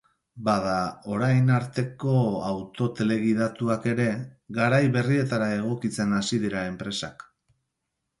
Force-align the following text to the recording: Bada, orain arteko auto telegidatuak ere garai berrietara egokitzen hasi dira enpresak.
Bada, 0.45 0.77
orain 1.15 1.49
arteko 1.57 2.13
auto 2.51 2.87
telegidatuak 2.99 3.85
ere 3.91 4.07
garai 4.61 4.81
berrietara 4.97 5.51
egokitzen 5.59 6.17
hasi 6.21 6.41
dira 6.47 6.65
enpresak. 6.71 7.27